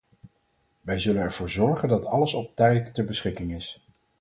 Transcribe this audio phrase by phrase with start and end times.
[0.81, 3.85] Wij zullen ervoor zorgen dat alles op tijd ter beschikking is.